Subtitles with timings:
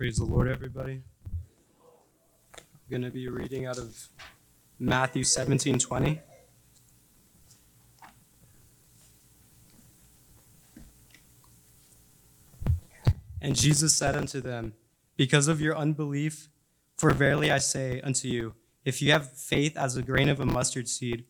[0.00, 1.02] Praise the Lord, everybody.
[2.56, 4.08] I'm going to be reading out of
[4.78, 6.22] Matthew 17 20.
[13.42, 14.72] And Jesus said unto them,
[15.18, 16.48] Because of your unbelief,
[16.96, 18.54] for verily I say unto you,
[18.86, 21.26] if you have faith as a grain of a mustard seed,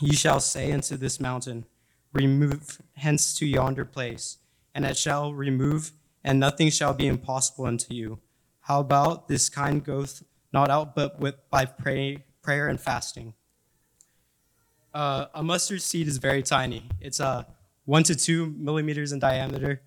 [0.00, 1.66] ye shall say unto this mountain,
[2.14, 4.38] Remove hence to yonder place,
[4.74, 5.92] and it shall remove,
[6.24, 8.18] and nothing shall be impossible unto you.
[8.60, 13.34] How about this kind goeth not out but with by pray, prayer and fasting?
[14.92, 16.88] Uh, a mustard seed is very tiny.
[17.00, 17.44] It's uh,
[17.84, 19.82] one to two millimeters in diameter.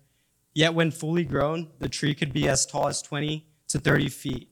[0.54, 4.48] Yet when fully grown, the tree could be as tall as 20 to 30 feet,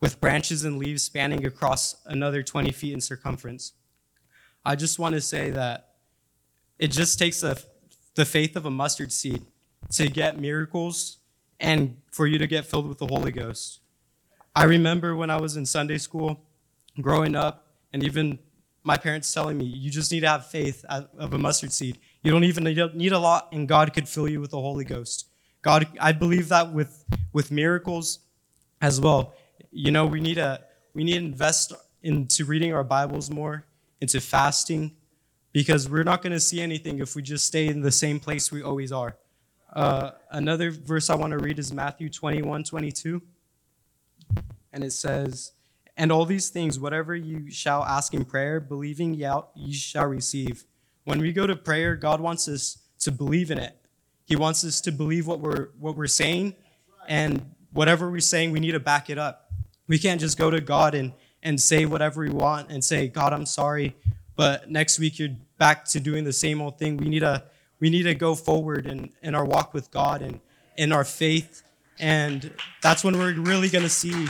[0.00, 3.72] with branches and leaves spanning across another 20 feet in circumference.
[4.64, 5.90] I just want to say that
[6.78, 7.56] it just takes a,
[8.14, 9.42] the faith of a mustard seed
[9.92, 11.18] to get miracles
[11.64, 13.80] and for you to get filled with the Holy Ghost.
[14.54, 16.42] I remember when I was in Sunday school
[17.00, 18.38] growing up, and even
[18.82, 21.98] my parents telling me, you just need to have faith of a mustard seed.
[22.22, 25.28] You don't even need a lot, and God could fill you with the Holy Ghost.
[25.62, 28.18] God, I believe that with, with miracles
[28.82, 29.32] as well.
[29.70, 30.60] You know, we need to
[30.92, 33.64] we need to invest into reading our Bibles more,
[34.02, 34.94] into fasting,
[35.52, 38.52] because we're not going to see anything if we just stay in the same place
[38.52, 39.16] we always are.
[39.74, 43.20] Uh, another verse I want to read is Matthew 21 22.
[44.72, 45.52] And it says,
[45.96, 50.64] And all these things, whatever you shall ask in prayer, believing ye shall receive.
[51.04, 53.76] When we go to prayer, God wants us to believe in it.
[54.24, 56.54] He wants us to believe what we're, what we're saying,
[57.08, 59.50] and whatever we're saying, we need to back it up.
[59.86, 63.32] We can't just go to God and, and say whatever we want and say, God,
[63.32, 63.94] I'm sorry,
[64.36, 66.96] but next week you're back to doing the same old thing.
[66.96, 67.44] We need to
[67.80, 70.40] we need to go forward in, in our walk with God and
[70.76, 71.62] in our faith.
[71.98, 74.26] And that's when we're really gonna see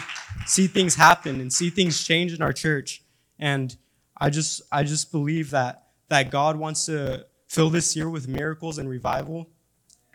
[0.47, 3.03] see things happen and see things change in our church.
[3.39, 3.77] And
[4.17, 8.79] I just I just believe that that God wants to fill this year with miracles
[8.79, 9.49] and revival.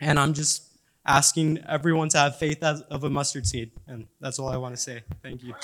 [0.00, 0.70] And I'm just
[1.06, 3.72] asking everyone to have faith of a mustard seed.
[3.86, 5.02] And that's all I want to say.
[5.22, 5.54] Thank you.